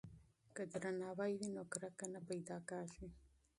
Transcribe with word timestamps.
که 0.55 0.63
درناوی 0.73 1.31
وي 1.39 1.47
نو 1.55 1.61
نفرت 1.67 1.95
نه 2.13 2.19
پیدا 2.29 2.57
کیږي. 2.69 3.07